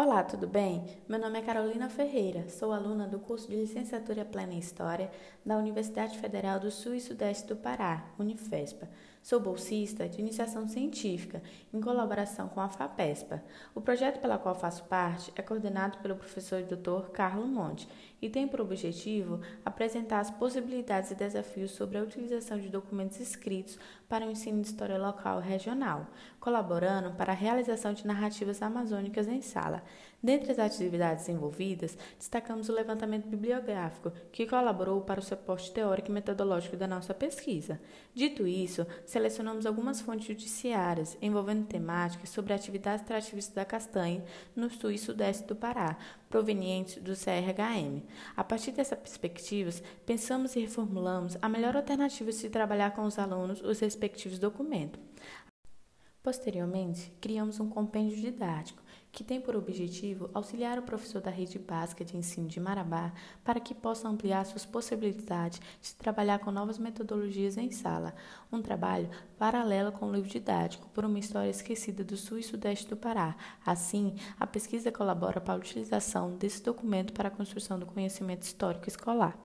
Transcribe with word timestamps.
Olá, 0.00 0.22
tudo 0.22 0.46
bem? 0.46 0.84
Meu 1.08 1.18
nome 1.18 1.40
é 1.40 1.42
Carolina 1.42 1.88
Ferreira, 1.88 2.48
sou 2.48 2.72
aluna 2.72 3.08
do 3.08 3.18
curso 3.18 3.48
de 3.48 3.56
Licenciatura 3.56 4.24
Plena 4.24 4.54
em 4.54 4.58
História 4.60 5.10
da 5.44 5.56
Universidade 5.56 6.16
Federal 6.20 6.60
do 6.60 6.70
Sul 6.70 6.94
e 6.94 7.00
Sudeste 7.00 7.48
do 7.48 7.56
Pará, 7.56 8.04
Unifespa. 8.16 8.88
Sou 9.22 9.40
bolsista 9.40 10.08
de 10.08 10.20
iniciação 10.20 10.66
científica, 10.68 11.42
em 11.72 11.80
colaboração 11.80 12.48
com 12.48 12.60
a 12.60 12.68
FAPESPA. 12.68 13.42
O 13.74 13.80
projeto 13.80 14.20
pela 14.20 14.38
qual 14.38 14.54
faço 14.54 14.84
parte 14.84 15.32
é 15.36 15.42
coordenado 15.42 15.98
pelo 15.98 16.16
professor 16.16 16.62
doutor 16.62 17.10
Carlos 17.10 17.48
Monte 17.48 17.88
e 18.22 18.28
tem 18.28 18.48
por 18.48 18.60
objetivo 18.60 19.40
apresentar 19.64 20.20
as 20.20 20.30
possibilidades 20.30 21.10
e 21.10 21.14
desafios 21.14 21.72
sobre 21.72 21.98
a 21.98 22.02
utilização 22.02 22.58
de 22.58 22.68
documentos 22.68 23.20
escritos 23.20 23.78
para 24.08 24.26
o 24.26 24.30
ensino 24.30 24.60
de 24.60 24.68
história 24.68 24.98
local 24.98 25.40
e 25.40 25.46
regional, 25.46 26.06
colaborando 26.40 27.12
para 27.12 27.32
a 27.32 27.36
realização 27.36 27.92
de 27.92 28.06
narrativas 28.06 28.62
amazônicas 28.62 29.28
em 29.28 29.42
sala. 29.42 29.82
Dentre 30.20 30.50
as 30.50 30.58
atividades 30.58 31.28
envolvidas, 31.28 31.96
destacamos 32.18 32.68
o 32.68 32.72
levantamento 32.72 33.28
bibliográfico, 33.28 34.10
que 34.32 34.46
colaborou 34.46 35.00
para 35.02 35.20
o 35.20 35.22
suporte 35.22 35.70
teórico 35.70 36.08
e 36.08 36.12
metodológico 36.12 36.76
da 36.76 36.88
nossa 36.88 37.14
pesquisa. 37.14 37.80
Dito 38.12 38.44
isso, 38.46 38.84
selecionamos 39.08 39.64
algumas 39.64 40.02
fontes 40.02 40.26
judiciárias 40.26 41.16
envolvendo 41.22 41.66
temáticas 41.66 42.28
sobre 42.28 42.52
atividades 42.52 43.00
extrativistas 43.00 43.54
da 43.54 43.64
castanha 43.64 44.22
no 44.54 44.68
sul 44.68 44.90
e 44.90 44.98
sudeste 44.98 45.46
do 45.46 45.56
Pará, 45.56 45.96
provenientes 46.28 46.96
do 47.02 47.14
CRHM. 47.14 48.02
A 48.36 48.44
partir 48.44 48.72
dessas 48.72 48.98
perspectivas, 48.98 49.82
pensamos 50.04 50.54
e 50.56 50.60
reformulamos 50.60 51.38
a 51.40 51.48
melhor 51.48 51.74
alternativa 51.74 52.30
de 52.30 52.36
se 52.36 52.50
trabalhar 52.50 52.90
com 52.90 53.04
os 53.04 53.18
alunos 53.18 53.62
os 53.62 53.80
respectivos 53.80 54.38
documentos. 54.38 55.00
Posteriormente, 56.28 57.10
criamos 57.22 57.58
um 57.58 57.70
compêndio 57.70 58.20
didático 58.20 58.82
que 59.10 59.24
tem 59.24 59.40
por 59.40 59.56
objetivo 59.56 60.28
auxiliar 60.34 60.78
o 60.78 60.82
professor 60.82 61.22
da 61.22 61.30
rede 61.30 61.58
básica 61.58 62.04
de 62.04 62.18
ensino 62.18 62.46
de 62.46 62.60
Marabá 62.60 63.14
para 63.42 63.58
que 63.58 63.74
possa 63.74 64.06
ampliar 64.06 64.44
suas 64.44 64.66
possibilidades 64.66 65.58
de 65.80 65.94
trabalhar 65.94 66.38
com 66.40 66.50
novas 66.50 66.78
metodologias 66.78 67.56
em 67.56 67.70
sala, 67.70 68.14
um 68.52 68.60
trabalho 68.60 69.08
paralelo 69.38 69.90
com 69.90 70.04
o 70.04 70.12
livro 70.12 70.28
didático 70.28 70.86
por 70.90 71.06
uma 71.06 71.18
história 71.18 71.48
esquecida 71.48 72.04
do 72.04 72.14
sul 72.14 72.36
e 72.36 72.42
sudeste 72.42 72.86
do 72.86 72.96
Pará. 72.96 73.34
Assim, 73.64 74.14
a 74.38 74.46
pesquisa 74.46 74.92
colabora 74.92 75.40
para 75.40 75.54
a 75.54 75.56
utilização 75.56 76.36
desse 76.36 76.62
documento 76.62 77.14
para 77.14 77.28
a 77.28 77.32
construção 77.32 77.78
do 77.78 77.86
conhecimento 77.86 78.42
histórico 78.42 78.86
escolar. 78.86 79.34